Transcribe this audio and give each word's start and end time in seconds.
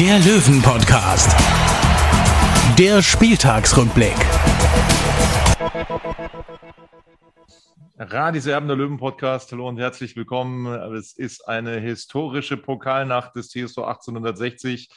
der 0.00 0.18
Löwen-Podcast. 0.20 1.36
Der 2.78 3.02
Spieltagsrückblick. 3.02 4.16
Radis 7.98 8.46
Erben 8.46 8.66
der 8.66 8.78
Löwen 8.78 8.96
Podcast. 8.96 9.52
Hallo 9.52 9.68
und 9.68 9.76
herzlich 9.76 10.16
willkommen. 10.16 10.64
Es 10.94 11.12
ist 11.12 11.46
eine 11.46 11.80
historische 11.80 12.56
Pokalnacht 12.56 13.36
des 13.36 13.50
TSV 13.50 13.80
1860. 13.80 14.88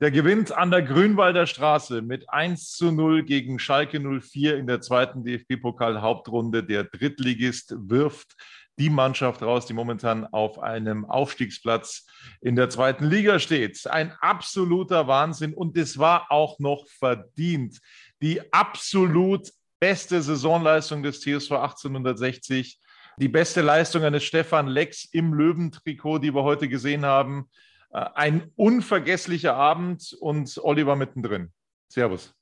Der 0.00 0.10
gewinnt 0.10 0.50
an 0.50 0.70
der 0.70 0.80
Grünwalder 0.80 1.46
Straße 1.46 2.00
mit 2.00 2.30
1 2.30 2.72
zu 2.72 2.90
0 2.90 3.24
gegen 3.24 3.58
Schalke 3.58 4.00
04 4.00 4.56
in 4.56 4.66
der 4.66 4.80
zweiten 4.80 5.24
DFB-Pokal-Hauptrunde. 5.24 6.64
Der 6.64 6.84
Drittligist 6.84 7.74
wirft 7.76 8.34
die 8.78 8.90
Mannschaft 8.90 9.42
raus, 9.42 9.66
die 9.66 9.72
momentan 9.72 10.24
auf 10.26 10.58
einem 10.58 11.04
Aufstiegsplatz 11.04 12.06
in 12.40 12.56
der 12.56 12.70
zweiten 12.70 13.04
Liga 13.04 13.38
steht. 13.38 13.86
Ein 13.86 14.12
absoluter 14.20 15.06
Wahnsinn 15.06 15.54
und 15.54 15.76
es 15.76 15.98
war 15.98 16.30
auch 16.30 16.58
noch 16.58 16.86
verdient. 16.86 17.78
Die 18.22 18.52
absolut 18.52 19.50
beste 19.80 20.22
Saisonleistung 20.22 21.02
des 21.02 21.20
TSV 21.20 21.52
1860, 21.52 22.78
die 23.18 23.28
beste 23.28 23.62
Leistung 23.62 24.04
eines 24.04 24.24
Stefan 24.24 24.68
Lex 24.68 25.04
im 25.12 25.34
Löwentrikot, 25.34 26.18
die 26.18 26.34
wir 26.34 26.44
heute 26.44 26.68
gesehen 26.68 27.04
haben. 27.04 27.48
Äh, 27.90 28.04
Ein 28.14 28.52
unvergesslicher 28.56 29.54
Abend 29.54 30.16
und 30.20 30.58
Oliver 30.62 30.94
mittendrin. 30.94 31.52
Servus. 31.88 32.34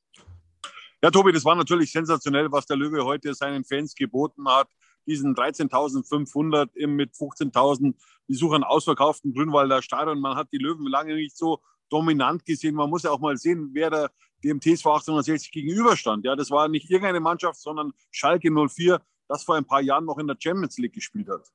Ja, 1.02 1.10
Tobi, 1.10 1.32
das 1.32 1.44
war 1.44 1.54
natürlich 1.54 1.92
sensationell, 1.92 2.50
was 2.50 2.66
der 2.66 2.76
Löwe 2.76 3.04
heute 3.04 3.34
seinen 3.34 3.64
Fans 3.64 3.94
geboten 3.94 4.48
hat. 4.48 4.68
Diesen 5.06 5.34
13.500 5.34 6.86
mit 6.86 7.14
15.000 7.14 7.94
Besuchern 8.26 8.64
ausverkauften 8.64 9.32
Grünwalder 9.32 9.82
Stadion. 9.82 10.20
Man 10.20 10.36
hat 10.36 10.48
die 10.52 10.58
Löwen 10.58 10.86
lange 10.86 11.14
nicht 11.14 11.36
so 11.36 11.60
dominant 11.90 12.44
gesehen. 12.44 12.74
Man 12.74 12.90
muss 12.90 13.04
ja 13.04 13.10
auch 13.10 13.20
mal 13.20 13.36
sehen, 13.36 13.70
wer 13.72 13.90
da 13.90 14.08
dem 14.42 14.60
TSV 14.60 14.86
1860 14.86 15.52
gegenüberstand. 15.52 16.24
Ja, 16.24 16.36
das 16.36 16.50
war 16.50 16.68
nicht 16.68 16.90
irgendeine 16.90 17.20
Mannschaft, 17.20 17.60
sondern 17.60 17.92
Schalke 18.10 18.50
04, 18.50 19.00
das 19.28 19.44
vor 19.44 19.56
ein 19.56 19.64
paar 19.64 19.80
Jahren 19.80 20.04
noch 20.04 20.18
in 20.18 20.26
der 20.26 20.36
Champions 20.38 20.78
League 20.78 20.94
gespielt 20.94 21.28
hat. 21.28 21.48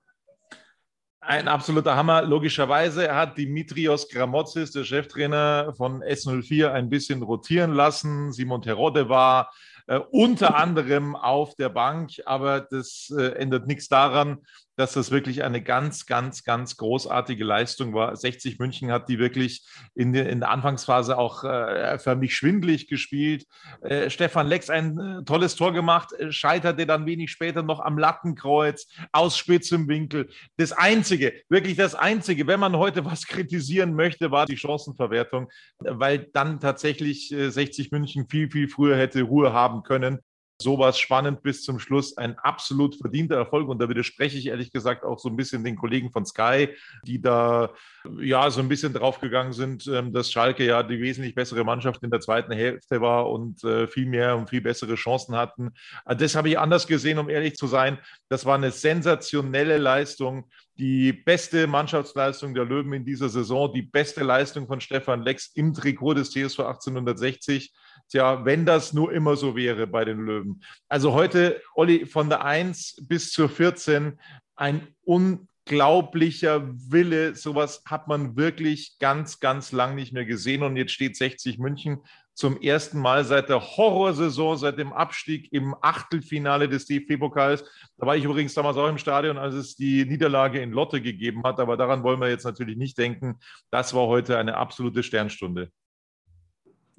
Ein 1.24 1.48
absoluter 1.48 1.96
Hammer, 1.96 2.24
logischerweise. 2.24 3.08
Er 3.08 3.16
hat 3.16 3.38
Dimitrios 3.38 4.10
Gramotzis, 4.10 4.72
der 4.72 4.84
Cheftrainer 4.84 5.72
von 5.76 6.02
S04, 6.02 6.72
ein 6.72 6.90
bisschen 6.90 7.22
rotieren 7.22 7.74
lassen. 7.74 8.32
Simon 8.32 8.64
Terodde 8.64 9.08
war 9.08 9.54
unter 9.98 10.56
anderem 10.56 11.16
auf 11.16 11.56
der 11.56 11.70
Bank, 11.70 12.12
aber 12.26 12.62
das 12.62 13.14
äh, 13.18 13.34
ändert 13.34 13.68
nichts 13.68 13.88
daran, 13.88 14.40
dass 14.82 14.94
das 14.94 15.12
wirklich 15.12 15.44
eine 15.44 15.62
ganz, 15.62 16.08
ganz, 16.08 16.44
ganz 16.44 16.76
großartige 16.76 17.44
Leistung 17.44 17.94
war. 17.94 18.16
60 18.16 18.58
München 18.58 18.92
hat 18.92 19.10
die 19.10 19.20
wirklich 19.20 19.64
in 19.94 20.12
der, 20.12 20.28
in 20.28 20.40
der 20.40 20.50
Anfangsphase 20.50 21.20
auch 21.20 21.44
äh, 21.44 22.00
förmlich 22.00 22.36
schwindlig 22.36 22.88
gespielt. 22.88 23.46
Äh, 23.84 24.10
Stefan 24.10 24.48
Lex 24.48 24.72
ein 24.72 24.98
äh, 24.98 25.24
tolles 25.24 25.56
Tor 25.56 25.72
gemacht, 25.72 26.14
äh, 26.14 26.32
scheiterte 26.32 26.88
dann 26.88 27.06
wenig 27.06 27.30
später 27.30 27.62
noch 27.62 27.80
am 27.80 28.00
Lattenkreuz, 28.00 28.88
aus 29.12 29.38
spitzem 29.38 29.88
Winkel. 29.88 30.30
Das 30.58 30.72
Einzige, 30.72 31.34
wirklich 31.48 31.78
das 31.78 31.94
Einzige, 31.94 32.48
wenn 32.48 32.60
man 32.60 32.76
heute 32.76 33.06
was 33.06 33.28
kritisieren 33.28 33.94
möchte, 33.94 34.32
war 34.32 34.48
die 34.48 34.58
Chancenverwertung, 34.58 35.52
weil 35.78 36.28
dann 36.34 36.60
tatsächlich 36.60 37.32
äh, 37.32 37.52
60 37.52 37.92
München 37.92 38.28
viel, 38.28 38.50
viel 38.50 38.68
früher 38.68 38.98
hätte 38.98 39.22
Ruhe 39.22 39.54
haben 39.54 39.84
können 39.84 40.22
sowas 40.62 41.00
spannend 41.00 41.44
bis 41.44 41.64
zum 41.64 41.80
Schluss. 41.80 42.18
Ein 42.18 42.38
absolut 42.40 42.96
verdienter 42.96 43.36
Erfolg. 43.36 43.68
Und 43.68 43.80
da 43.80 43.90
widerspreche 43.90 44.38
ich 44.38 44.48
ehrlich 44.48 44.72
gesagt 44.72 45.04
auch 45.04 45.20
so 45.20 45.30
ein 45.30 45.36
bisschen 45.36 45.64
den 45.64 45.76
Kollegen 45.76 46.12
von 46.12 46.26
Sky, 46.26 46.70
die 47.06 47.22
da 47.22 47.72
ja 48.20 48.50
so 48.50 48.62
ein 48.62 48.70
bisschen 48.70 48.94
draufgegangen 48.94 49.54
sind, 49.54 49.88
ähm, 49.88 50.14
dass 50.14 50.32
Schalke 50.32 50.66
ja 50.66 50.84
die 50.84 51.00
wesentlich 51.00 51.36
bessere 51.36 51.64
Mannschaft 51.64 52.04
in 52.04 52.10
der 52.10 52.20
zweiten 52.20 52.52
Hälfte 52.52 53.02
war 53.02 53.30
und 53.30 53.64
äh, 53.64 53.88
viel 53.88 54.06
mehr 54.06 54.38
und 54.38 54.50
viel 54.50 54.62
bessere 54.62 54.96
Chancen 54.96 55.36
hatten. 55.36 55.72
Äh, 56.06 56.16
das 56.16 56.36
habe 56.36 56.50
ich 56.50 56.60
anders 56.60 56.88
gesehen, 56.88 57.20
um 57.20 57.30
ehrlich 57.30 57.56
zu 57.56 57.68
sein. 57.68 57.98
Das 58.30 58.46
war 58.46 58.56
eine 58.56 58.72
sensationelle 58.72 59.78
Leistung. 59.78 60.50
Die 60.78 61.14
beste 61.14 61.68
Mannschaftsleistung 61.68 62.54
der 62.54 62.66
Löwen 62.66 62.94
in 62.94 63.06
dieser 63.06 63.30
Saison, 63.30 63.72
die 63.74 63.84
beste 63.84 64.24
Leistung 64.24 64.68
von 64.68 64.82
Stefan 64.82 65.22
Lex 65.22 65.52
im 65.54 65.74
Trikot 65.74 66.16
des 66.16 66.32
TSV 66.32 66.60
1860. 66.62 67.72
Tja, 68.12 68.44
wenn 68.44 68.66
das 68.66 68.92
nur 68.92 69.14
immer 69.14 69.38
so 69.38 69.56
wäre 69.56 69.88
bei 69.88 70.04
den 70.04 70.26
Löwen. 70.26 70.62
Also 70.90 71.14
heute, 71.14 71.62
Olli, 71.76 72.06
von 72.06 72.28
der 72.28 72.44
1 72.44 73.06
bis 73.08 73.32
zur 73.32 73.48
14 73.48 74.20
ein 74.58 74.86
unglaublicher 75.04 76.68
Wille. 76.92 77.36
Sowas 77.36 77.84
hat 77.86 78.10
man 78.10 78.36
wirklich 78.36 78.98
ganz, 79.00 79.40
ganz 79.40 79.72
lang 79.72 79.96
nicht 79.96 80.12
mehr 80.12 80.26
gesehen. 80.26 80.62
Und 80.64 80.76
jetzt 80.76 80.92
steht 80.92 81.16
60 81.16 81.58
München 81.58 82.00
zum 82.34 82.60
ersten 82.60 83.00
Mal 83.00 83.24
seit 83.24 83.48
der 83.48 83.62
Horrorsaison, 83.62 84.58
seit 84.58 84.78
dem 84.78 84.92
Abstieg 84.92 85.48
im 85.54 85.74
Achtelfinale 85.80 86.68
des 86.68 86.88
DFB-Pokals. 86.88 87.64
Da 87.98 88.06
war 88.06 88.18
ich 88.18 88.26
übrigens 88.26 88.54
damals 88.54 88.76
auch 88.76 88.90
im 88.90 88.98
Stadion, 88.98 89.38
als 89.38 89.56
es 89.56 89.78
die 89.78 90.04
Niederlage 90.04 90.60
in 90.60 90.72
Lotte 90.72 91.02
gegeben 91.02 91.44
hat. 91.46 91.62
Aber 91.62 91.78
daran 91.78 92.04
wollen 92.04 92.20
wir 92.20 92.28
jetzt 92.28 92.44
natürlich 92.44 92.76
nicht 92.76 92.98
denken. 92.98 93.40
Das 93.70 93.94
war 93.94 94.08
heute 94.08 94.38
eine 94.38 94.58
absolute 94.58 95.02
Sternstunde. 95.02 95.72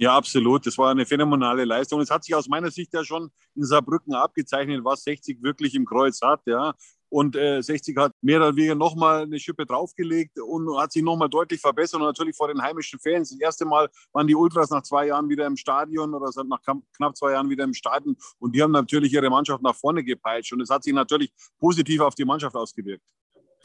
Ja, 0.03 0.17
absolut. 0.17 0.67
Das 0.67 0.77
war 0.79 0.91
eine 0.91 1.07
phänomenale 1.07 1.65
Leistung. 1.65 2.01
Es 2.01 2.11
hat 2.11 2.25
sich 2.25 2.35
aus 2.35 2.49
meiner 2.49 2.73
Sicht 2.73 2.93
ja 2.93 3.05
schon 3.05 3.31
in 3.55 3.65
Saarbrücken 3.65 4.15
abgezeichnet, 4.15 4.81
was 4.85 5.05
60 5.05 5.41
wirklich 5.45 5.77
im 5.77 5.85
Kreuz 5.85 6.21
hat. 6.21 6.41
Ja. 6.45 6.75
Und 7.09 7.37
äh, 7.37 7.63
60 7.63 7.97
hat 7.99 8.13
mehr 8.21 8.39
oder 8.39 8.57
weniger 8.57 8.75
nochmal 8.75 9.23
eine 9.23 9.39
Schippe 9.39 9.65
draufgelegt 9.65 10.41
und 10.41 10.77
hat 10.77 10.91
sich 10.91 11.05
nochmal 11.05 11.29
deutlich 11.29 11.61
verbessert 11.61 12.01
und 12.01 12.07
natürlich 12.09 12.35
vor 12.37 12.49
den 12.49 12.61
heimischen 12.61 12.99
Fans. 12.99 13.31
Das 13.31 13.39
erste 13.39 13.65
Mal 13.65 13.89
waren 14.13 14.27
die 14.27 14.35
Ultras 14.35 14.71
nach 14.71 14.83
zwei 14.83 15.07
Jahren 15.07 15.29
wieder 15.29 15.47
im 15.47 15.57
Stadion 15.57 16.13
oder 16.15 16.33
nach 16.47 16.63
knapp 16.97 17.17
zwei 17.17 17.31
Jahren 17.31 17.49
wieder 17.49 17.63
im 17.63 17.75
Stadion 17.75 18.17
und 18.41 18.57
die 18.57 18.61
haben 18.61 18.73
natürlich 18.73 19.13
ihre 19.13 19.31
Mannschaft 19.31 19.63
nach 19.63 19.77
vorne 19.77 20.03
gepeitscht 20.03 20.53
und 20.53 20.63
es 20.63 20.71
hat 20.71 20.83
sich 20.83 20.95
natürlich 20.95 21.33
positiv 21.61 22.01
auf 22.01 22.17
die 22.17 22.25
Mannschaft 22.25 22.57
ausgewirkt. 22.57 23.05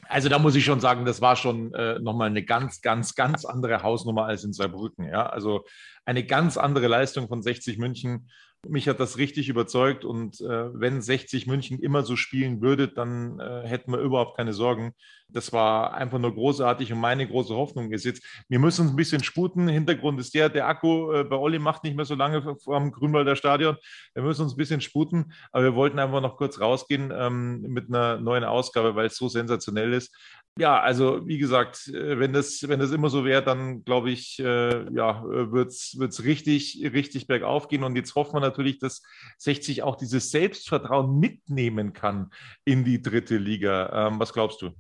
Also 0.10 0.30
da 0.30 0.40
muss 0.40 0.56
ich 0.56 0.66
schon 0.66 0.80
sagen, 0.80 1.06
das 1.06 1.22
war 1.22 1.36
schon 1.36 1.74
äh, 1.74 2.00
nochmal 2.00 2.30
eine 2.30 2.44
ganz, 2.44 2.82
ganz, 2.82 3.16
ganz 3.16 3.46
andere 3.46 3.84
Hausnummer 3.84 4.26
als 4.26 4.44
in 4.44 4.54
Saarbrücken. 4.54 5.08
Ja? 5.08 5.28
Also 5.28 5.66
eine 6.06 6.26
ganz 6.26 6.58
andere 6.58 6.88
Leistung 6.88 7.28
von 7.28 7.42
60 7.42 7.78
München. 7.78 8.30
Mich 8.68 8.88
hat 8.88 9.00
das 9.00 9.18
richtig 9.18 9.50
überzeugt 9.50 10.04
und 10.04 10.42
äh, 10.42 10.74
wenn 10.74 11.02
60 11.02 11.48
München 11.48 11.80
immer 11.80 12.04
so 12.04 12.16
spielen 12.16 12.62
würde, 12.62 12.88
dann 12.88 13.40
äh, 13.40 13.68
hätten 13.68 13.92
wir 13.92 14.00
überhaupt 14.00 14.36
keine 14.38 14.54
Sorgen. 14.54 14.94
Das 15.30 15.52
war 15.52 15.94
einfach 15.94 16.20
nur 16.20 16.34
großartig 16.34 16.94
und 16.94 17.00
meine 17.00 17.28
große 17.28 17.54
Hoffnung 17.54 17.92
ist 17.92 18.06
jetzt, 18.06 18.24
wir 18.48 18.60
müssen 18.60 18.82
uns 18.82 18.92
ein 18.92 18.96
bisschen 18.96 19.24
sputen. 19.24 19.68
Hintergrund 19.68 20.20
ist 20.22 20.34
der, 20.34 20.50
der 20.50 20.68
Akku 20.68 21.12
äh, 21.12 21.24
bei 21.26 21.36
Olli 21.36 21.60
macht 21.60 21.84
nicht 21.84 21.98
mehr 21.98 22.06
so 22.06 22.16
lange 22.16 22.56
vom 22.58 22.92
Grünwalder 22.92 23.36
Stadion. 23.36 23.76
Wir 24.14 24.24
müssen 24.24 24.44
uns 24.44 24.54
ein 24.54 24.58
bisschen 24.58 24.80
sputen, 24.80 25.34
aber 25.52 25.66
wir 25.66 25.76
wollten 25.76 26.00
einfach 26.00 26.22
noch 26.22 26.38
kurz 26.38 26.62
rausgehen 26.62 27.12
ähm, 27.14 27.62
mit 27.62 27.90
einer 27.90 28.20
neuen 28.20 28.46
Ausgabe, 28.46 28.96
weil 28.96 29.08
es 29.08 29.18
so 29.18 29.28
sensationell 29.28 29.94
ist. 29.94 30.16
Ja, 30.58 30.80
also 30.80 31.28
wie 31.28 31.38
gesagt, 31.38 31.88
äh, 31.90 32.18
wenn 32.20 32.34
das, 32.34 32.68
wenn 32.68 32.80
das 32.80 32.92
immer 32.92 33.10
so 33.10 33.26
wäre, 33.26 33.44
dann 33.44 33.84
glaube 33.84 34.10
ich, 34.10 34.40
äh, 34.40 34.92
ja, 34.94 35.24
wird 35.24 35.72
es 35.72 36.24
richtig, 36.24 36.82
richtig 36.94 37.28
bergauf 37.28 37.68
gehen. 37.68 37.84
Und 37.84 37.96
jetzt 37.96 38.16
hoffen 38.16 38.36
wir 38.36 38.40
natürlich, 38.40 38.80
dass 38.80 39.04
60 39.38 39.84
auch 39.84 39.98
dieses 39.98 40.32
Selbstvertrauen 40.32 41.20
mitnehmen 41.20 41.94
kann 41.94 42.32
in 42.66 42.84
die 42.84 43.02
dritte 43.02 43.38
Liga. 43.38 44.08
Ähm, 44.08 44.20
was 44.20 44.34
glaubst 44.34 44.62
du? 44.62 44.72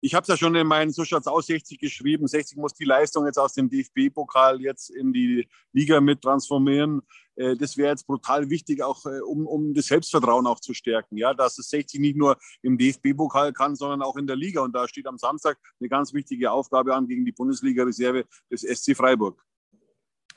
Ich 0.00 0.14
habe 0.14 0.22
es 0.22 0.28
ja 0.28 0.36
schon 0.36 0.54
in 0.54 0.66
meinen 0.66 0.90
So 0.92 1.04
schaut's 1.04 1.26
aus 1.26 1.46
60 1.46 1.78
geschrieben. 1.78 2.26
60 2.26 2.56
muss 2.56 2.74
die 2.74 2.84
Leistung 2.84 3.26
jetzt 3.26 3.38
aus 3.38 3.52
dem 3.52 3.68
DFB-Pokal 3.68 4.60
jetzt 4.60 4.90
in 4.90 5.12
die 5.12 5.48
Liga 5.72 6.00
mit 6.00 6.22
transformieren. 6.22 7.02
Äh, 7.36 7.56
das 7.56 7.76
wäre 7.76 7.90
jetzt 7.90 8.06
brutal 8.06 8.48
wichtig, 8.48 8.82
auch 8.82 9.04
äh, 9.06 9.20
um, 9.20 9.46
um 9.46 9.74
das 9.74 9.86
Selbstvertrauen 9.86 10.46
auch 10.46 10.60
zu 10.60 10.74
stärken. 10.74 11.16
Ja, 11.16 11.34
dass 11.34 11.58
es 11.58 11.68
60 11.68 12.00
nicht 12.00 12.16
nur 12.16 12.36
im 12.62 12.78
DFB-Pokal 12.78 13.52
kann, 13.52 13.76
sondern 13.76 14.02
auch 14.02 14.16
in 14.16 14.26
der 14.26 14.36
Liga. 14.36 14.62
Und 14.62 14.74
da 14.74 14.88
steht 14.88 15.06
am 15.06 15.18
Samstag 15.18 15.58
eine 15.80 15.88
ganz 15.88 16.14
wichtige 16.14 16.50
Aufgabe 16.50 16.94
an 16.94 17.06
gegen 17.06 17.24
die 17.24 17.32
Bundesliga-Reserve 17.32 18.24
des 18.50 18.62
SC 18.62 18.96
Freiburg. 18.96 19.42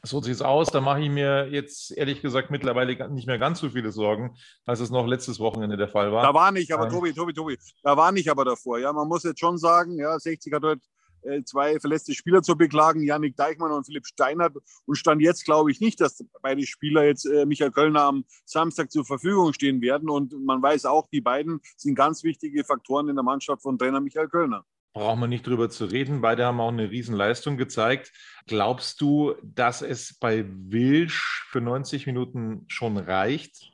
So 0.06 0.22
sieht 0.22 0.34
es 0.34 0.42
aus. 0.42 0.68
Da 0.68 0.82
mache 0.82 1.02
ich 1.02 1.10
mir 1.10 1.48
jetzt 1.50 1.92
ehrlich 1.92 2.22
gesagt 2.22 2.52
mittlerweile 2.52 3.10
nicht 3.10 3.26
mehr 3.26 3.40
ganz 3.40 3.60
so 3.60 3.70
viele 3.70 3.92
Sorgen, 3.94 4.36
als 4.66 4.82
es 4.82 4.90
noch 4.90 5.08
letztes 5.08 5.40
Wochenende 5.40 5.78
der 5.78 5.88
Fall 5.88 6.12
war. 6.12 6.24
Da 6.24 6.34
war 6.34 6.52
nicht, 6.52 6.74
aber 6.74 6.88
ähm. 6.88 6.92
Tobi, 6.92 7.14
Tobi, 7.14 7.34
Tobi, 7.34 7.58
da 7.84 7.96
war 7.96 8.12
nicht 8.12 8.30
aber 8.30 8.44
davor. 8.44 8.80
Ja, 8.80 8.92
man 8.92 9.08
muss 9.08 9.24
jetzt 9.24 9.40
schon 9.40 9.58
sagen, 9.58 9.98
ja, 9.98 10.20
60 10.20 10.52
hat 10.52 10.64
heute 10.64 10.82
äh, 11.22 11.42
zwei 11.46 11.80
verletzte 11.80 12.14
Spieler 12.14 12.42
zu 12.42 12.58
beklagen, 12.58 13.02
Janik 13.02 13.38
Deichmann 13.38 13.72
und 13.72 13.86
Philipp 13.86 14.06
Steinert. 14.06 14.54
Und 14.86 14.96
stand 14.96 15.22
jetzt 15.22 15.46
glaube 15.46 15.72
ich 15.72 15.80
nicht, 15.80 16.02
dass 16.02 16.22
beide 16.42 16.66
Spieler 16.66 17.06
jetzt 17.06 17.24
äh, 17.26 17.46
Michael 17.46 17.72
Kölner 17.72 18.02
am 18.02 18.26
Samstag 18.44 18.92
zur 18.92 19.06
Verfügung 19.06 19.54
stehen 19.54 19.82
werden. 19.82 20.10
Und 20.10 20.34
man 20.44 20.62
weiß 20.62 20.84
auch, 20.84 21.08
die 21.14 21.22
beiden 21.22 21.62
sind 21.78 21.96
ganz 21.96 22.26
wichtige 22.26 22.66
Faktoren 22.66 23.08
in 23.08 23.16
der 23.16 23.24
Mannschaft 23.24 23.62
von 23.62 23.78
Trainer 23.78 24.02
Michael 24.02 24.28
Kölner 24.28 24.66
brauchen 24.94 25.20
wir 25.20 25.28
nicht 25.28 25.46
drüber 25.46 25.70
zu 25.70 25.86
reden. 25.86 26.22
Beide 26.22 26.46
haben 26.46 26.62
auch 26.62 26.72
eine 26.72 26.90
Riesenleistung 26.90 27.58
gezeigt. 27.58 28.12
Glaubst 28.46 29.02
du, 29.02 29.36
dass 29.44 29.82
es 29.82 30.18
bei 30.18 30.46
Wilsch 30.48 31.46
für 31.50 31.62
90 31.62 32.06
Minuten 32.08 32.66
schon 32.68 32.98
reicht? 32.98 33.72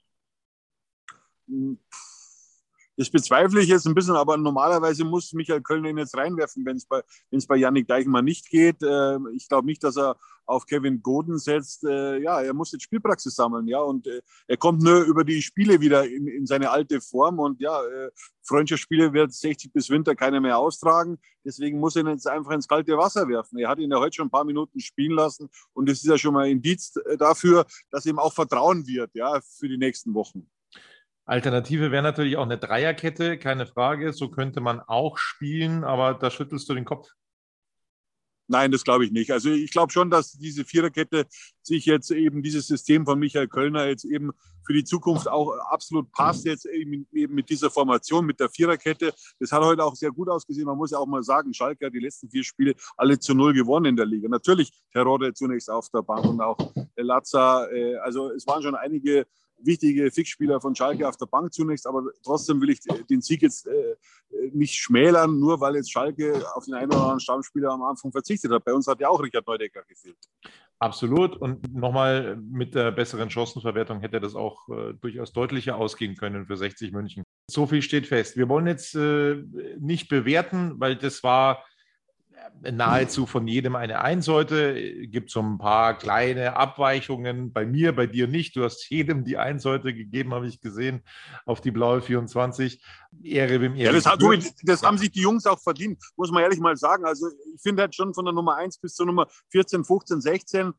Das 3.00 3.10
bezweifle 3.10 3.62
ich 3.62 3.70
jetzt 3.70 3.88
ein 3.88 3.96
bisschen, 3.96 4.18
aber 4.18 4.36
normalerweise 4.36 5.06
muss 5.06 5.32
Michael 5.32 5.62
Köln 5.62 5.86
ihn 5.86 5.98
jetzt 5.98 6.18
reinwerfen, 6.18 6.66
wenn 6.66 6.76
es 6.76 6.86
bei, 6.86 7.02
bei 7.48 7.56
Yannick 7.56 7.88
Deichmann 7.88 8.26
nicht 8.26 8.50
geht. 8.50 8.84
Ähm, 8.84 9.30
ich 9.34 9.48
glaube 9.48 9.68
nicht, 9.68 9.82
dass 9.86 9.98
er 9.98 10.18
auf 10.46 10.66
Kevin 10.66 11.02
Goden 11.02 11.38
setzt. 11.38 11.86
Äh, 11.86 12.18
ja, 12.18 12.42
er 12.42 12.54
muss 12.54 12.74
jetzt 12.74 12.84
Spielpraxis 12.84 13.36
sammeln, 13.36 13.70
ja, 13.70 13.80
und 13.80 14.06
äh, 14.06 14.20
er 14.48 14.58
kommt 14.58 14.82
nur 14.82 15.04
über 15.04 15.24
die 15.24 15.42
Spiele 15.42 15.80
wieder 15.80 16.06
in, 16.10 16.28
in 16.28 16.46
seine 16.46 16.72
alte 16.72 17.00
Form 17.00 17.40
und 17.40 17.62
ja, 17.62 17.82
äh, 17.86 18.12
Freundschaftsspiele 18.44 19.14
wird 19.14 19.32
60 19.32 19.72
bis 19.72 19.90
Winter 19.90 20.14
keiner 20.14 20.42
mehr 20.42 20.58
austragen. 20.58 21.20
Deswegen 21.46 21.80
muss 21.80 21.96
er 21.96 22.02
ihn 22.02 22.10
jetzt 22.10 22.28
einfach 22.28 22.52
ins 22.52 22.68
kalte 22.68 22.98
Wasser 22.98 23.30
werfen. 23.30 23.60
Er 23.60 23.70
hat 23.70 23.80
ihn 23.80 23.92
ja 23.92 23.98
heute 23.98 24.18
schon 24.18 24.28
ein 24.28 24.32
paar 24.32 24.44
Minuten 24.44 24.82
spielen 24.82 25.14
lassen 25.14 25.50
und 25.72 25.88
das 25.88 26.00
ist 26.00 26.08
ja 26.08 26.18
schon 26.18 26.34
mal 26.34 26.50
Indiz 26.50 26.92
dafür, 27.18 27.66
dass 27.92 28.06
ihm 28.06 28.20
auch 28.20 28.34
Vertrauen 28.34 28.86
wird, 28.86 29.16
ja, 29.16 29.40
für 29.58 29.70
die 29.70 29.78
nächsten 29.78 30.14
Wochen. 30.14 30.50
Alternative 31.30 31.92
wäre 31.92 32.02
natürlich 32.02 32.38
auch 32.38 32.44
eine 32.44 32.58
Dreierkette, 32.58 33.38
keine 33.38 33.68
Frage. 33.68 34.14
So 34.14 34.30
könnte 34.30 34.62
man 34.62 34.82
auch 34.82 35.20
spielen, 35.20 35.84
aber 35.84 36.16
da 36.16 36.32
schüttelst 36.32 36.68
du 36.68 36.74
den 36.74 36.86
Kopf. 36.86 37.08
Nein, 38.48 38.72
das 38.72 38.84
glaube 38.84 39.06
ich 39.06 39.12
nicht. 39.12 39.32
Also 39.32 39.52
ich 39.52 39.70
glaube 39.70 39.94
schon, 39.94 40.10
dass 40.10 40.32
diese 40.32 40.66
Viererkette 40.66 41.28
sich 41.62 41.86
jetzt 41.86 42.10
eben 42.10 42.42
dieses 42.42 42.66
System 42.66 43.06
von 43.06 43.20
Michael 43.20 43.48
Kölner 43.48 43.86
jetzt 43.86 44.06
eben 44.06 44.32
für 44.66 44.74
die 44.74 44.84
Zukunft 44.84 45.28
auch 45.28 45.56
absolut 45.70 46.12
passt, 46.12 46.46
jetzt 46.46 46.66
eben, 46.66 47.06
mit 47.12 47.48
dieser 47.48 47.70
Formation, 47.70 48.26
mit 48.26 48.40
der 48.40 48.50
Viererkette. 48.50 49.14
Das 49.40 49.52
hat 49.52 49.62
heute 49.62 49.84
auch 49.84 49.94
sehr 49.94 50.10
gut 50.10 50.30
ausgesehen. 50.30 50.66
Man 50.66 50.78
muss 50.78 50.90
ja 50.90 50.98
auch 50.98 51.06
mal 51.06 51.22
sagen, 51.22 51.54
Schalke 51.54 51.86
hat 51.86 51.94
die 51.94 52.00
letzten 52.00 52.28
vier 52.32 52.44
Spiele 52.44 52.74
alle 52.98 53.20
zu 53.20 53.36
null 53.36 53.54
gewonnen 53.54 53.86
in 53.86 53.96
der 53.96 54.08
Liga. 54.08 54.28
Natürlich 54.30 54.72
Terodde 54.92 55.32
zunächst 55.36 55.70
auf 55.70 55.90
der 55.92 56.02
Bank 56.02 56.26
und 56.26 56.42
auch 56.42 56.58
Lazza. 56.96 57.68
Äh, 57.68 57.98
also 57.98 58.32
es 58.32 58.48
waren 58.48 58.64
schon 58.64 58.74
einige 58.74 59.28
wichtige 59.64 60.12
Fixspieler 60.12 60.62
von 60.62 60.76
Schalke 60.76 61.08
auf 61.08 61.18
der 61.18 61.26
Bank 61.26 61.54
zunächst, 61.54 61.88
aber 61.88 62.04
trotzdem 62.24 62.62
will 62.62 62.70
ich 62.70 62.80
den 63.10 63.22
Sieg 63.22 63.42
jetzt 63.42 63.68
äh, 63.68 63.96
nicht 64.52 64.76
schmälern, 64.76 65.40
nur 65.40 65.60
weil 65.60 65.76
jetzt 65.76 65.92
Schalke 65.92 66.44
auf 66.56 66.66
den 66.66 66.76
einen 66.76 66.92
oder 66.92 67.02
anderen 67.02 67.20
Stammspieler 67.20 67.72
am 67.72 67.84
Anfang 67.84 68.12
verzichtet 68.12 68.52
hat. 68.52 68.64
Bei 68.64 68.74
uns 68.74 68.88
hat 68.88 69.00
ja 69.00 69.10
auch 69.10 69.22
Richard 69.22 69.48
Neudecker 69.48 69.84
gefehlt. 69.88 70.18
Absolut. 70.80 71.36
Und 71.36 71.74
nochmal 71.74 72.38
mit 72.38 72.74
der 72.74 72.92
besseren 72.92 73.30
Chancenverwertung 73.30 74.00
hätte 74.00 74.22
das 74.22 74.34
auch 74.34 74.70
äh, 74.70 74.94
durchaus 74.94 75.34
deutlicher 75.34 75.76
ausgehen 75.76 76.16
können 76.16 76.46
für 76.46 76.56
60 76.56 76.94
München. 76.94 77.24
So 77.52 77.68
viel 77.68 77.82
steht 77.82 78.08
fest. 78.08 78.38
Wir 78.38 78.48
wollen 78.48 78.68
jetzt 78.68 78.96
äh, 78.96 79.44
nicht 79.78 80.08
bewerten, 80.08 80.80
weil 80.80 80.96
das 80.96 81.22
war 81.22 81.66
nahezu 82.62 83.26
von 83.26 83.48
jedem 83.48 83.76
eine 83.76 84.02
Einsäute. 84.02 85.08
Gibt 85.08 85.32
so 85.32 85.42
ein 85.42 85.58
paar 85.58 85.98
kleine 85.98 86.56
Abweichungen. 86.56 87.54
Bei 87.54 87.66
mir, 87.66 87.96
bei 87.96 88.08
dir 88.08 88.28
nicht. 88.28 88.56
Du 88.56 88.64
hast 88.64 88.90
jedem 88.90 89.24
die 89.24 89.38
Einsäute 89.38 89.94
gegeben, 89.94 90.34
habe 90.34 90.48
ich 90.48 90.62
gesehen, 90.62 91.02
auf 91.46 91.62
die 91.62 91.72
blaue 91.72 92.02
24. 92.02 92.84
Ehre 93.24 93.62
wem 93.62 93.76
Ehre. 93.76 93.86
Ja, 93.86 93.92
das, 93.92 94.06
hat, 94.06 94.22
das 94.64 94.84
haben 94.84 94.98
sich 94.98 95.12
die 95.12 95.22
Jungs 95.22 95.46
auch 95.46 95.60
verdient, 95.60 96.04
muss 96.16 96.32
man 96.32 96.44
ehrlich 96.44 96.60
mal 96.60 96.78
sagen. 96.78 97.06
Also 97.06 97.28
ich 97.28 97.62
finde 97.62 97.84
halt 97.84 97.96
schon 97.96 98.14
von 98.14 98.26
der 98.26 98.34
Nummer 98.34 98.56
1 98.56 98.80
bis 98.80 98.96
zur 98.96 99.06
Nummer 99.06 99.28
14, 99.50 99.84
15, 99.84 100.22
16 100.22 100.74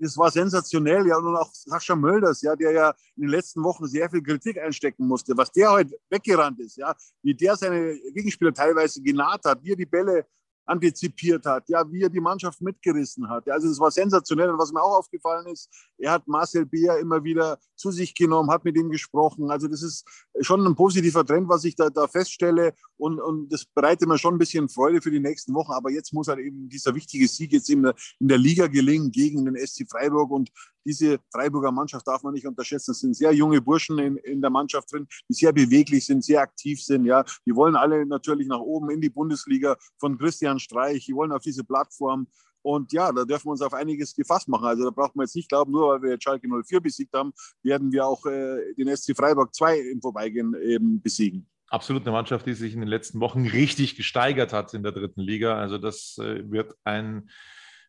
das 0.00 0.16
war 0.16 0.30
sensationell, 0.30 1.06
ja, 1.06 1.18
und 1.18 1.36
auch 1.36 1.52
Sascha 1.52 1.94
Mölders, 1.94 2.42
ja, 2.42 2.56
der 2.56 2.72
ja 2.72 2.94
in 3.16 3.22
den 3.22 3.30
letzten 3.30 3.62
Wochen 3.62 3.86
sehr 3.86 4.08
viel 4.08 4.22
Kritik 4.22 4.58
einstecken 4.58 5.06
musste, 5.06 5.36
was 5.36 5.52
der 5.52 5.70
heute 5.70 5.98
weggerannt 6.08 6.60
ist, 6.60 6.76
ja, 6.76 6.94
wie 7.22 7.34
der 7.34 7.56
seine 7.56 7.98
Gegenspieler 8.14 8.54
teilweise 8.54 9.02
genaht 9.02 9.44
hat, 9.44 9.62
wie 9.62 9.72
er 9.72 9.76
die 9.76 9.86
Bälle 9.86 10.26
antizipiert 10.66 11.46
hat, 11.46 11.68
ja, 11.68 11.90
wie 11.90 12.02
er 12.02 12.10
die 12.10 12.20
Mannschaft 12.20 12.60
mitgerissen 12.60 13.28
hat. 13.28 13.48
Also 13.48 13.68
das 13.68 13.78
war 13.78 13.90
sensationell. 13.90 14.50
Und 14.50 14.58
was 14.58 14.72
mir 14.72 14.82
auch 14.82 14.98
aufgefallen 14.98 15.46
ist, 15.46 15.70
er 15.98 16.12
hat 16.12 16.26
Marcel 16.26 16.66
Beer 16.66 16.98
immer 16.98 17.22
wieder 17.22 17.58
zu 17.76 17.90
sich 17.90 18.14
genommen, 18.14 18.50
hat 18.50 18.64
mit 18.64 18.76
ihm 18.76 18.90
gesprochen. 18.90 19.50
Also 19.50 19.68
das 19.68 19.82
ist 19.82 20.04
schon 20.40 20.66
ein 20.66 20.74
positiver 20.74 21.24
Trend, 21.24 21.48
was 21.48 21.64
ich 21.64 21.76
da, 21.76 21.88
da 21.88 22.08
feststelle. 22.08 22.74
Und, 22.98 23.20
und 23.20 23.52
das 23.52 23.64
bereitet 23.64 24.08
mir 24.08 24.18
schon 24.18 24.34
ein 24.34 24.38
bisschen 24.38 24.68
Freude 24.68 25.00
für 25.00 25.10
die 25.10 25.20
nächsten 25.20 25.54
Wochen. 25.54 25.72
Aber 25.72 25.90
jetzt 25.90 26.12
muss 26.12 26.28
halt 26.28 26.40
eben 26.40 26.68
dieser 26.68 26.94
wichtige 26.94 27.28
Sieg 27.28 27.52
jetzt 27.52 27.70
in 27.70 27.82
der, 27.82 27.94
in 28.18 28.28
der 28.28 28.38
Liga 28.38 28.66
gelingen 28.66 29.12
gegen 29.12 29.44
den 29.44 29.56
SC 29.56 29.86
Freiburg. 29.88 30.30
Und 30.30 30.50
diese 30.84 31.18
Freiburger 31.32 31.72
Mannschaft 31.72 32.06
darf 32.06 32.22
man 32.22 32.32
nicht 32.32 32.46
unterschätzen. 32.46 32.92
Es 32.92 33.00
sind 33.00 33.14
sehr 33.14 33.32
junge 33.32 33.60
Burschen 33.60 33.98
in, 33.98 34.16
in 34.18 34.40
der 34.40 34.50
Mannschaft 34.50 34.92
drin, 34.92 35.06
die 35.28 35.34
sehr 35.34 35.52
beweglich 35.52 36.06
sind, 36.06 36.24
sehr 36.24 36.40
aktiv 36.40 36.82
sind. 36.82 37.04
Ja, 37.04 37.24
die 37.44 37.54
wollen 37.54 37.76
alle 37.76 38.06
natürlich 38.06 38.46
nach 38.46 38.60
oben 38.60 38.90
in 38.90 39.00
die 39.00 39.10
Bundesliga 39.10 39.76
von 39.98 40.16
Christian 40.16 40.55
Streich. 40.58 41.06
Die 41.06 41.14
wollen 41.14 41.32
auf 41.32 41.42
diese 41.42 41.64
Plattform. 41.64 42.26
Und 42.62 42.92
ja, 42.92 43.12
da 43.12 43.24
dürfen 43.24 43.46
wir 43.46 43.52
uns 43.52 43.62
auf 43.62 43.74
einiges 43.74 44.14
gefasst 44.14 44.48
machen. 44.48 44.66
Also 44.66 44.84
da 44.84 44.90
braucht 44.90 45.14
man 45.14 45.24
jetzt 45.24 45.36
nicht 45.36 45.48
glauben, 45.48 45.70
nur 45.70 45.94
weil 45.94 46.02
wir 46.02 46.10
jetzt 46.10 46.24
Schalke 46.24 46.48
04 46.48 46.80
besiegt 46.80 47.14
haben, 47.14 47.32
werden 47.62 47.92
wir 47.92 48.04
auch 48.04 48.26
äh, 48.26 48.74
den 48.74 48.94
SC 48.94 49.16
Freiburg 49.16 49.54
2 49.54 49.78
im 49.78 50.00
Vorbeigehen 50.00 50.54
eben 50.60 51.00
besiegen. 51.00 51.48
Absolut 51.68 52.02
eine 52.02 52.12
Mannschaft, 52.12 52.46
die 52.46 52.54
sich 52.54 52.74
in 52.74 52.80
den 52.80 52.88
letzten 52.88 53.20
Wochen 53.20 53.46
richtig 53.46 53.96
gesteigert 53.96 54.52
hat 54.52 54.74
in 54.74 54.82
der 54.82 54.92
dritten 54.92 55.20
Liga. 55.20 55.56
Also 55.58 55.78
das 55.78 56.18
äh, 56.18 56.50
wird 56.50 56.74
ein 56.82 57.30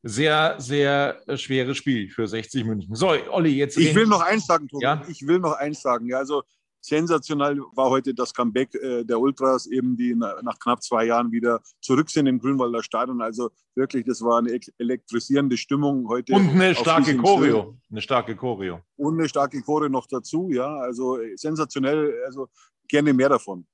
sehr, 0.03 0.55
sehr 0.59 1.21
schweres 1.35 1.77
Spiel 1.77 2.09
für 2.09 2.27
60 2.27 2.63
München. 2.65 2.95
So, 2.95 3.09
Olli, 3.31 3.55
jetzt. 3.55 3.77
Ich 3.77 3.95
will 3.95 4.05
noch 4.05 4.21
eins 4.21 4.45
sagen, 4.45 4.67
Tobi. 4.67 4.83
Ja? 4.83 5.03
Ich 5.07 5.25
will 5.25 5.39
noch 5.39 5.53
eins 5.53 5.81
sagen. 5.81 6.07
Ja, 6.07 6.19
also 6.19 6.43
sensationell 6.81 7.59
war 7.73 7.89
heute 7.89 8.13
das 8.13 8.33
Comeback 8.33 8.73
äh, 8.75 9.03
der 9.03 9.19
Ultras, 9.19 9.67
eben 9.67 9.95
die 9.95 10.15
nach 10.15 10.59
knapp 10.59 10.81
zwei 10.83 11.05
Jahren 11.05 11.31
wieder 11.31 11.61
zurück 11.81 12.09
sind 12.09 12.27
im 12.27 12.39
Grünwalder 12.39 12.83
Stadion. 12.83 13.21
Also 13.21 13.49
wirklich, 13.75 14.05
das 14.05 14.21
war 14.21 14.39
eine 14.39 14.59
elektrisierende 14.77 15.57
Stimmung 15.57 16.07
heute. 16.07 16.33
Und 16.33 16.49
eine 16.49 16.75
starke 16.75 17.17
Choreo. 17.17 17.77
Eine 17.89 18.01
starke 18.01 18.35
Choreo. 18.35 18.81
Und 18.95 19.19
eine 19.19 19.27
starke 19.29 19.61
Choreo 19.61 19.89
noch 19.89 20.07
dazu, 20.07 20.49
ja. 20.51 20.77
Also 20.77 21.17
sensationell, 21.35 22.13
also 22.25 22.47
gerne 22.87 23.13
mehr 23.13 23.29
davon. 23.29 23.65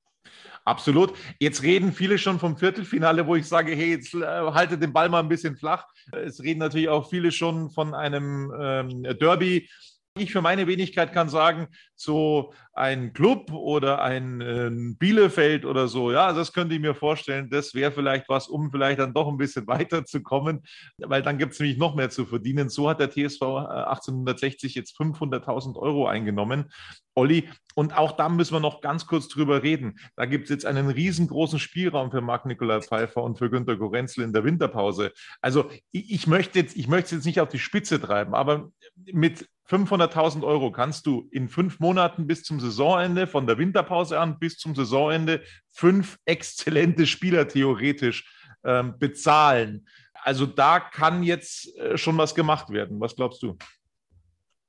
Absolut. 0.66 1.14
Jetzt 1.40 1.62
reden 1.62 1.92
viele 1.92 2.18
schon 2.18 2.40
vom 2.40 2.56
Viertelfinale, 2.56 3.28
wo 3.28 3.36
ich 3.36 3.48
sage, 3.48 3.74
hey, 3.76 3.92
jetzt 3.92 4.14
äh, 4.14 4.22
haltet 4.22 4.82
den 4.82 4.94
Ball 4.94 5.10
mal 5.10 5.20
ein 5.20 5.28
bisschen 5.28 5.58
flach. 5.58 5.86
Es 6.12 6.42
reden 6.42 6.60
natürlich 6.60 6.88
auch 6.88 7.10
viele 7.10 7.32
schon 7.32 7.70
von 7.70 7.94
einem 7.94 8.54
ähm, 8.58 9.04
Derby. 9.20 9.68
Ich 10.16 10.32
für 10.32 10.44
meine 10.44 10.68
Wenigkeit 10.68 11.12
kann 11.12 11.28
sagen, 11.28 11.70
so 11.96 12.54
ein 12.74 13.14
Club 13.14 13.52
oder 13.52 14.04
ein 14.04 14.42
äh, 14.42 14.70
Bielefeld 15.00 15.66
oder 15.66 15.88
so, 15.88 16.12
ja, 16.12 16.34
das 16.34 16.54
könnte 16.54 16.76
ich 16.76 16.82
mir 16.82 16.94
vorstellen, 16.94 17.50
das 17.50 17.74
wäre 17.74 17.92
vielleicht 17.92 18.30
was, 18.30 18.48
um 18.48 18.70
vielleicht 18.70 19.00
dann 19.00 19.16
doch 19.16 19.28
ein 19.28 19.38
bisschen 19.38 19.66
weiterzukommen, 19.68 20.62
weil 21.00 21.24
dann 21.24 21.40
gibt 21.40 21.54
es 21.54 21.60
nämlich 21.60 21.80
noch 21.80 21.96
mehr 21.96 22.12
zu 22.12 22.28
verdienen. 22.28 22.70
So 22.70 22.88
hat 22.88 23.00
der 23.00 23.10
TSV 23.10 23.42
1860 23.42 24.76
äh, 24.76 24.80
jetzt 24.80 25.00
500.000 25.00 25.78
Euro 25.78 26.06
eingenommen. 26.06 26.72
Olli, 27.16 27.50
und 27.74 27.98
auch 27.98 28.12
da 28.12 28.30
müssen 28.30 28.54
wir 28.54 28.60
noch 28.60 28.82
ganz 28.82 29.08
kurz 29.08 29.28
drüber 29.28 29.64
reden. 29.64 30.00
Da 30.16 30.26
gibt 30.26 30.44
es 30.44 30.50
jetzt 30.52 30.66
einen 30.68 30.90
riesengroßen 30.90 31.58
Spielraum 31.58 32.12
für 32.12 32.22
Marc-Nikolai 32.22 32.82
Pfeiffer 32.82 33.24
und 33.24 33.40
für 33.40 33.50
Günter 33.50 33.78
Gorenzel 33.78 34.24
in 34.24 34.34
der 34.34 34.44
Winterpause. 34.44 35.12
Also 35.42 35.72
ich, 35.92 36.12
ich 36.12 36.28
möchte 36.28 36.60
jetzt, 36.60 36.78
ich 36.78 36.88
möchte 36.88 37.06
es 37.06 37.12
jetzt 37.12 37.26
nicht 37.26 37.42
auf 37.42 37.50
die 37.50 37.60
Spitze 37.60 38.00
treiben, 38.00 38.36
aber 38.36 38.70
mit 39.12 39.48
500.000 39.70 40.44
Euro 40.44 40.72
kannst 40.72 41.06
du 41.06 41.28
in 41.32 41.48
fünf 41.48 41.80
Monaten 41.80 42.28
bis 42.28 42.44
zum 42.44 42.60
Saisonende, 42.60 43.28
von 43.28 43.48
der 43.48 43.58
Winterpause 43.58 44.20
an 44.20 44.38
bis 44.40 44.58
zum 44.58 44.76
Saisonende, 44.76 45.42
fünf 45.72 46.20
exzellente 46.26 47.08
Spieler 47.08 47.48
theoretisch 47.48 48.30
ähm, 48.64 48.98
bezahlen. 49.00 49.88
Also 50.14 50.46
da 50.46 50.80
kann 50.80 51.24
jetzt 51.24 51.76
äh, 51.78 51.98
schon 51.98 52.18
was 52.18 52.36
gemacht 52.36 52.70
werden. 52.70 53.00
Was 53.00 53.16
glaubst 53.16 53.42
du? 53.44 53.58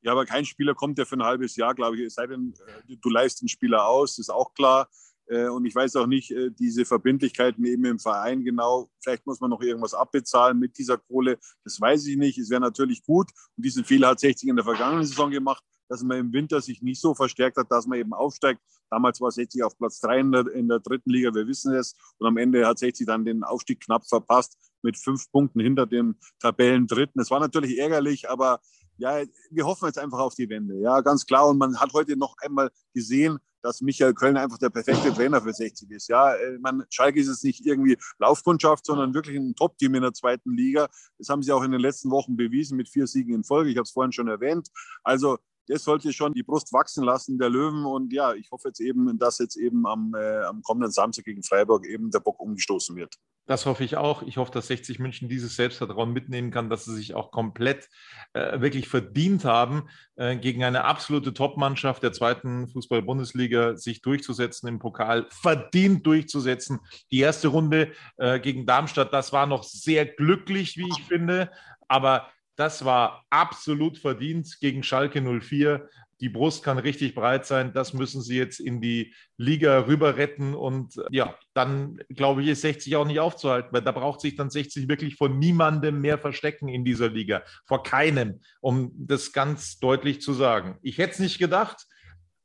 Ja, 0.03 0.13
aber 0.13 0.27
kein 0.27 0.45
Spieler 0.45 0.75
kommt 0.75 0.99
ja 0.99 1.05
für 1.05 1.17
ein 1.17 1.23
halbes 1.23 1.57
Jahr, 1.57 1.75
glaube 1.75 1.97
ich, 1.97 2.03
es 2.03 2.15
sei 2.15 2.27
denn, 2.27 2.55
äh, 2.89 2.97
du 2.97 3.09
leist 3.09 3.41
den 3.41 3.49
Spieler 3.49 3.87
aus, 3.87 4.19
ist 4.19 4.31
auch 4.31 4.53
klar. 4.55 4.89
Äh, 5.27 5.49
und 5.49 5.65
ich 5.65 5.75
weiß 5.75 5.97
auch 5.97 6.07
nicht, 6.07 6.31
äh, 6.31 6.51
diese 6.51 6.85
Verbindlichkeiten 6.85 7.65
eben 7.65 7.85
im 7.85 7.99
Verein 7.99 8.45
genau. 8.45 8.91
Vielleicht 9.03 9.27
muss 9.27 9.41
man 9.41 9.51
noch 9.51 9.63
irgendwas 9.63 9.95
abbezahlen 9.95 10.59
mit 10.59 10.77
dieser 10.79 10.99
Kohle. 10.99 11.39
Das 11.65 11.81
weiß 11.81 12.07
ich 12.07 12.17
nicht. 12.17 12.39
Es 12.39 12.51
wäre 12.51 12.61
natürlich 12.61 13.05
gut. 13.05 13.31
Und 13.57 13.65
diesen 13.65 13.85
Fehler 13.85 14.09
hat 14.09 14.21
60 14.21 14.49
in 14.49 14.57
der 14.57 14.65
vergangenen 14.65 15.05
Saison 15.05 15.31
gemacht, 15.31 15.63
dass 15.89 16.03
man 16.03 16.19
im 16.19 16.33
Winter 16.33 16.61
sich 16.61 16.83
nicht 16.83 17.01
so 17.01 17.15
verstärkt 17.15 17.57
hat, 17.57 17.71
dass 17.71 17.87
man 17.87 17.99
eben 17.99 18.13
aufsteigt. 18.13 18.61
Damals 18.91 19.21
war 19.21 19.31
60 19.31 19.63
auf 19.65 19.77
Platz 19.77 20.01
3 20.01 20.21
in 20.21 20.33
der, 20.33 20.47
in 20.49 20.69
der 20.69 20.81
dritten 20.81 21.11
Liga, 21.11 21.35
wir 21.35 21.47
wissen 21.47 21.75
es. 21.75 21.95
Und 22.19 22.27
am 22.27 22.37
Ende 22.37 22.67
hat 22.67 22.79
60 22.79 23.07
dann 23.07 23.25
den 23.25 23.43
Aufstieg 23.43 23.81
knapp 23.81 24.07
verpasst 24.07 24.57
mit 24.83 24.99
fünf 24.99 25.31
Punkten 25.33 25.61
hinter 25.61 25.87
dem 25.87 26.17
Tabellendritten. 26.41 27.21
Es 27.21 27.31
war 27.31 27.41
natürlich 27.41 27.79
ärgerlich, 27.79 28.29
aber 28.29 28.61
ja, 28.97 29.23
wir 29.51 29.67
hoffen 29.67 29.87
jetzt 29.87 29.99
einfach 29.99 30.19
auf 30.19 30.35
die 30.35 30.49
Wende. 30.49 30.79
Ja, 30.81 31.01
ganz 31.01 31.27
klar. 31.27 31.49
Und 31.49 31.59
man 31.59 31.79
hat 31.79 31.93
heute 31.93 32.17
noch 32.17 32.37
einmal 32.39 32.71
gesehen, 32.93 33.39
dass 33.63 33.81
Michael 33.81 34.13
Köln 34.13 34.37
einfach 34.37 34.59
der 34.59 34.69
perfekte 34.69 35.13
Trainer 35.13 35.41
für 35.41 35.53
60 35.53 35.91
ist. 35.91 36.09
Ja, 36.09 36.35
äh, 36.35 36.59
man, 36.59 36.85
Schalke 36.91 37.19
ist 37.19 37.29
jetzt 37.29 37.45
nicht 37.45 37.65
irgendwie 37.65 37.97
Laufkundschaft, 38.19 38.85
sondern 38.85 39.15
wirklich 39.15 39.37
ein 39.37 39.55
Top-Team 39.55 39.95
in 39.95 40.03
der 40.03 40.13
zweiten 40.13 40.55
Liga. 40.55 40.89
Das 41.19 41.29
haben 41.31 41.43
sie 41.43 41.51
auch 41.51 41.63
in 41.63 41.73
den 41.73 41.81
letzten 41.81 42.11
Wochen 42.11 42.37
bewiesen 42.37 42.77
mit 42.77 42.91
vier 42.91 43.07
Siegen 43.07 43.35
in 43.35 43.43
Folge. 43.43 43.71
Ich 43.71 43.77
habe 43.77 43.85
es 43.85 43.93
vorhin 43.93 44.13
schon 44.13 44.29
erwähnt. 44.29 44.69
Also 45.03 45.39
das 45.67 45.83
sollte 45.83 46.13
schon 46.13 46.35
die 46.35 46.43
Brust 46.43 46.75
wachsen 46.75 47.05
lassen 47.05 47.39
der 47.39 47.49
Löwen. 47.49 47.87
Und 47.87 48.13
ja, 48.13 48.35
ich 48.35 48.51
hoffe 48.51 48.69
jetzt 48.69 48.81
eben, 48.81 49.19
dass 49.19 49.39
jetzt 49.39 49.57
eben 49.57 49.87
am, 49.87 50.15
äh, 50.15 50.43
am 50.43 50.63
kommenden 50.63 50.93
Samstag 50.93 51.25
gegen 51.25 51.43
Freiburg 51.43 51.87
eben 51.87 52.11
der 52.11 52.21
Bock 52.21 52.41
umgestoßen 52.41 52.95
wird. 52.97 53.15
Das 53.47 53.67
hoffe 53.67 53.85
ich 53.85 53.97
auch. 53.99 54.23
Ich 54.23 54.39
hoffe, 54.39 54.53
dass 54.53 54.69
60 54.69 54.99
München 54.99 55.29
dieses 55.29 55.57
Selbstvertrauen 55.57 56.13
mitnehmen 56.13 56.51
kann, 56.51 56.71
dass 56.71 56.87
sie 56.87 56.95
sich 56.95 57.15
auch 57.15 57.31
komplett 57.31 57.91
äh, 58.33 58.61
wirklich 58.61 58.89
verdient 58.89 59.45
haben, 59.45 59.89
äh, 60.17 60.37
gegen 60.37 60.65
eine 60.65 60.85
absolute 60.85 61.35
Top-Mannschaft 61.35 62.03
der 62.03 62.15
zweiten 62.15 62.69
Fußball-Bundesliga 62.69 63.77
sich 63.77 64.01
durchzusetzen, 64.01 64.67
im 64.69 64.79
Pokal 64.79 65.27
verdient 65.29 66.07
durchzusetzen. 66.07 66.81
Die 67.11 67.21
erste 67.21 67.49
Runde 67.49 67.93
äh, 68.17 68.41
gegen 68.41 68.65
Darmstadt, 68.65 69.13
das 69.13 69.33
war 69.35 69.47
noch 69.47 69.63
sehr 69.63 70.07
glücklich, 70.07 70.79
wie 70.79 70.89
ich 70.89 71.05
finde, 71.05 71.51
aber 71.87 72.31
das 72.57 72.85
war 72.85 73.27
absolut 73.29 73.99
verdient 73.99 74.59
gegen 74.61 74.83
Schalke 74.83 75.21
04 75.21 75.89
die 76.25 76.31
Brust 76.31 76.65
kann 76.65 76.79
richtig 76.79 77.15
breit 77.15 77.45
sein. 77.45 77.75
Das 77.75 77.93
müssen 77.93 78.23
sie 78.23 78.39
jetzt 78.39 78.59
in 78.59 78.81
die 78.81 79.15
Liga 79.37 79.81
rüber 79.81 80.17
retten. 80.17 80.55
Und 80.55 80.95
ja, 81.11 81.39
dann 81.53 81.99
glaube 82.09 82.41
ich, 82.41 82.49
ist 82.49 82.63
60 82.63 82.97
auch 82.97 83.05
nicht 83.05 83.21
aufzuhalten, 83.21 83.69
weil 83.73 83.83
da 83.83 83.93
braucht 83.93 84.23
sich 84.23 84.35
dann 84.35 84.49
60 84.49 84.89
wirklich 84.89 85.17
von 85.17 85.39
niemandem 85.39 86.01
mehr 86.01 86.17
verstecken 86.17 86.69
in 86.69 86.83
dieser 86.83 87.11
Liga. 87.11 87.43
Vor 87.67 87.83
keinem, 87.83 88.41
um 88.63 88.91
das 88.97 89.35
ganz 89.35 89.79
deutlich 89.81 90.23
zu 90.23 90.33
sagen. 90.33 90.79
Ich 90.81 90.97
hätte 90.97 91.13
es 91.13 91.19
nicht 91.19 91.39
gedacht. 91.39 91.85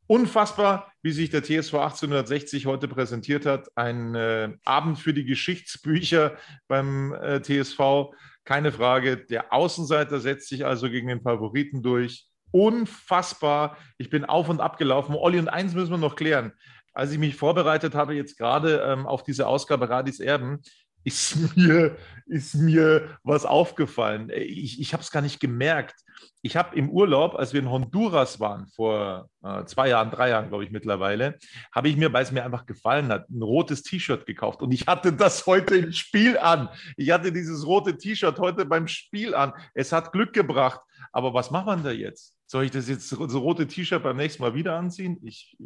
Unfassbar, 0.07 0.91
wie 1.01 1.11
sich 1.11 1.29
der 1.29 1.43
TSV 1.43 1.75
1860 1.75 2.65
heute 2.65 2.89
präsentiert 2.89 3.45
hat. 3.45 3.69
Ein 3.77 4.13
äh, 4.13 4.57
Abend 4.65 4.99
für 4.99 5.13
die 5.13 5.23
Geschichtsbücher 5.23 6.35
beim 6.67 7.13
äh, 7.13 7.41
TSV. 7.41 8.11
Keine 8.43 8.73
Frage. 8.73 9.15
Der 9.15 9.53
Außenseiter 9.53 10.19
setzt 10.19 10.49
sich 10.49 10.65
also 10.65 10.89
gegen 10.89 11.07
den 11.07 11.21
Favoriten 11.21 11.81
durch 11.81 12.25
unfassbar. 12.51 13.77
Ich 13.97 14.09
bin 14.09 14.25
auf 14.25 14.49
und 14.49 14.61
ab 14.61 14.77
gelaufen. 14.77 15.15
Olli, 15.15 15.39
und 15.39 15.47
eins 15.47 15.73
müssen 15.73 15.91
wir 15.91 15.97
noch 15.97 16.15
klären. 16.15 16.53
Als 16.93 17.11
ich 17.11 17.19
mich 17.19 17.35
vorbereitet 17.35 17.95
habe, 17.95 18.15
jetzt 18.15 18.37
gerade 18.37 18.81
ähm, 18.85 19.05
auf 19.05 19.23
diese 19.23 19.47
Ausgabe 19.47 19.89
Radis 19.89 20.19
Erben, 20.19 20.61
ist 21.03 21.55
mir, 21.55 21.97
ist 22.27 22.55
mir 22.55 23.17
was 23.23 23.45
aufgefallen. 23.45 24.29
Ich, 24.33 24.79
ich 24.79 24.93
habe 24.93 25.03
es 25.03 25.11
gar 25.11 25.21
nicht 25.21 25.39
gemerkt. 25.39 25.95
Ich 26.41 26.55
habe 26.55 26.75
im 26.75 26.89
Urlaub, 26.89 27.35
als 27.35 27.53
wir 27.53 27.59
in 27.59 27.69
Honduras 27.69 28.39
waren, 28.39 28.67
vor 28.67 29.29
äh, 29.43 29.65
zwei 29.65 29.89
Jahren, 29.89 30.11
drei 30.11 30.29
Jahren, 30.29 30.49
glaube 30.49 30.63
ich 30.63 30.71
mittlerweile, 30.71 31.37
habe 31.73 31.89
ich 31.89 31.97
mir, 31.97 32.13
weil 32.13 32.23
es 32.23 32.31
mir 32.31 32.45
einfach 32.45 32.65
gefallen 32.65 33.09
hat, 33.09 33.29
ein 33.29 33.41
rotes 33.41 33.83
T-Shirt 33.83 34.25
gekauft. 34.25 34.61
Und 34.61 34.71
ich 34.71 34.87
hatte 34.87 35.11
das 35.11 35.45
heute 35.45 35.75
im 35.75 35.91
Spiel 35.91 36.37
an. 36.37 36.69
Ich 36.95 37.11
hatte 37.11 37.31
dieses 37.31 37.65
rote 37.65 37.97
T-Shirt 37.97 38.39
heute 38.39 38.65
beim 38.65 38.87
Spiel 38.87 39.35
an. 39.35 39.53
Es 39.73 39.91
hat 39.91 40.11
Glück 40.11 40.33
gebracht. 40.33 40.79
Aber 41.11 41.33
was 41.33 41.51
macht 41.51 41.65
man 41.65 41.83
da 41.83 41.91
jetzt? 41.91 42.35
Soll 42.45 42.65
ich 42.65 42.71
das 42.71 42.87
jetzt 42.87 43.09
so 43.09 43.39
rote 43.39 43.67
T-Shirt 43.67 44.03
beim 44.03 44.17
nächsten 44.17 44.41
Mal 44.41 44.53
wieder 44.53 44.77
anziehen? 44.77 45.19
Ich 45.23 45.57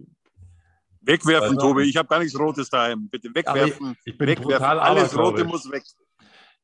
Wegwerfen, 1.05 1.57
Tobi. 1.57 1.83
Ich 1.83 1.98
habe 1.98 2.07
gar 2.07 2.19
nichts 2.19 2.38
Rotes 2.38 2.69
daheim. 2.69 3.07
Bitte 3.10 3.29
wegwerfen. 3.33 3.95
Ich, 4.03 4.13
ich 4.13 4.17
bin 4.17 4.29
wegwerfen. 4.29 4.51
brutal 4.51 4.79
Alles 4.79 5.17
Rote 5.17 5.43
muss 5.43 5.69
weg. 5.69 5.83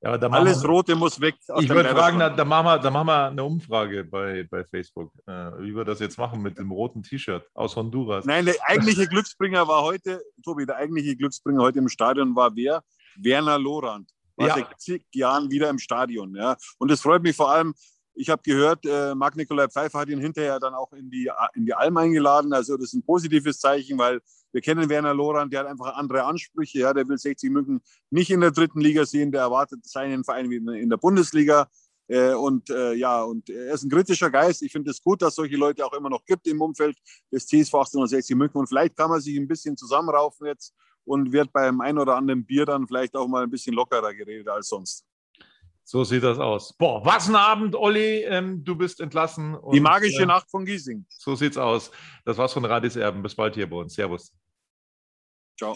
Ja, 0.02 0.12
Alles 0.12 0.64
wir, 0.64 0.70
Rote 0.70 0.96
muss 0.96 1.20
weg. 1.20 1.36
Ich 1.60 1.68
würde 1.68 1.90
fragen, 1.90 2.20
da, 2.20 2.30
da, 2.30 2.46
machen 2.46 2.66
wir, 2.68 2.80
da 2.80 2.90
machen 2.90 3.08
wir 3.08 3.26
eine 3.28 3.44
Umfrage 3.44 4.06
bei, 4.06 4.48
bei 4.50 4.64
Facebook, 4.64 5.12
äh, 5.28 5.32
wie 5.60 5.76
wir 5.76 5.84
das 5.84 6.00
jetzt 6.00 6.18
machen 6.18 6.42
mit 6.42 6.58
dem 6.58 6.72
roten 6.72 7.04
T-Shirt 7.04 7.46
aus 7.54 7.76
Honduras. 7.76 8.24
Nein, 8.24 8.46
der 8.46 8.56
eigentliche 8.64 9.08
Glücksbringer 9.08 9.68
war 9.68 9.84
heute, 9.84 10.22
Tobi, 10.42 10.66
der 10.66 10.78
eigentliche 10.78 11.18
Glücksbringer 11.18 11.62
heute 11.62 11.80
im 11.80 11.90
Stadion 11.90 12.34
war 12.34 12.56
wer? 12.56 12.82
Werner 13.18 13.60
Lorand. 13.60 14.10
War 14.38 14.48
ja. 14.48 14.56
seit 14.56 14.80
zig 14.80 15.04
Jahren 15.14 15.52
wieder 15.52 15.70
im 15.70 15.80
Stadion. 15.80 16.34
Ja. 16.34 16.56
Und 16.78 16.90
es 16.92 17.02
freut 17.02 17.22
mich 17.22 17.36
vor 17.36 17.52
allem, 17.52 17.74
ich 18.20 18.30
habe 18.30 18.42
gehört, 18.44 18.86
äh, 18.86 19.16
Marc-Nikolai 19.16 19.70
Pfeiffer 19.70 20.00
hat 20.00 20.10
ihn 20.10 20.20
hinterher 20.20 20.60
dann 20.60 20.74
auch 20.74 20.92
in 20.92 21.10
die, 21.10 21.32
in 21.56 21.66
die 21.66 21.74
Alm 21.74 21.96
eingeladen. 21.96 22.52
Also 22.52 22.76
das 22.76 22.88
ist 22.88 22.96
ein 22.96 23.04
positives 23.04 23.60
Zeichen, 23.60 23.98
weil 23.98 24.20
wir 24.52 24.60
kennen 24.60 24.90
Werner 24.90 25.14
Lorand, 25.14 25.54
der 25.54 25.62
hat 25.62 25.68
einfach 25.68 25.96
andere 25.96 26.26
Ansprüche. 26.26 26.80
Ja, 26.80 26.94
der 26.94 27.08
will 27.08 27.18
60 27.18 27.50
München 27.50 27.82
nicht 28.10 28.30
in 28.30 28.42
der 28.42 28.52
dritten 28.52 28.82
Liga 28.82 29.06
sehen, 29.06 29.32
der 29.32 29.42
erwartet 29.42 29.86
seinen 29.86 30.26
Verein 30.26 30.50
wie 30.50 30.58
in 30.58 30.90
der 30.90 30.98
Bundesliga. 30.98 31.70
Äh, 32.10 32.34
und 32.34 32.70
äh, 32.70 32.94
ja, 32.94 33.24
und 33.24 33.50
er 33.50 33.74
ist 33.74 33.84
ein 33.84 33.90
kritischer 33.90 34.30
Geist. 34.30 34.64
Ich 34.64 34.74
finde 34.74 34.92
es 34.92 35.02
gut, 35.02 35.22
dass 35.22 35.36
solche 35.36 35.56
Leute 35.56 35.86
auch 35.86 35.94
immer 35.94 36.10
noch 36.10 36.26
gibt 36.26 36.46
im 36.48 36.62
Umfeld 36.62 36.98
des 37.32 37.46
TSV 37.46 37.74
1860 37.74 38.36
München. 38.36 38.58
Und 38.58 38.68
vielleicht 38.68 38.98
kann 38.98 39.10
man 39.10 39.22
sich 39.22 39.38
ein 39.38 39.48
bisschen 39.48 39.78
zusammenraufen 39.78 40.46
jetzt 40.46 40.74
und 41.06 41.32
wird 41.32 41.54
beim 41.54 41.80
ein 41.80 41.98
oder 41.98 42.18
anderen 42.18 42.46
Bier 42.46 42.66
dann 42.66 42.86
vielleicht 42.86 43.16
auch 43.16 43.30
mal 43.30 43.44
ein 43.44 43.50
bisschen 43.50 43.76
lockerer 43.76 44.14
geredet 44.14 44.50
als 44.50 44.68
sonst. 44.68 45.06
So 45.90 46.04
sieht 46.04 46.22
das 46.22 46.38
aus. 46.38 46.78
Boah, 46.78 47.04
was 47.04 47.30
ein 47.30 47.36
Abend, 47.36 47.76
Olli. 47.76 48.24
Ähm, 48.24 48.64
du 48.64 48.76
bist 48.76 49.02
entlassen. 49.02 49.56
Und, 49.56 49.74
Die 49.74 49.80
magische 49.80 50.22
äh, 50.22 50.26
Nacht 50.28 50.48
von 50.52 50.64
Giesing. 50.64 51.04
So 51.10 51.34
sieht's 51.34 51.58
aus. 51.58 51.90
Das 52.26 52.38
war's 52.38 52.54
von 52.54 52.64
Radis 52.64 52.96
Erben. 52.96 53.24
Bis 53.24 53.34
bald 53.34 53.56
hier 53.56 53.68
bei 53.68 53.78
uns. 53.78 53.96
Servus. 53.96 54.32
Ciao. 55.58 55.76